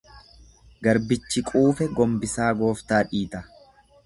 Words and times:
Garbichi 0.87 1.43
quufe 1.51 1.89
gonbisaa 2.01 2.49
gooftaa 2.63 3.03
dhiita. 3.13 3.45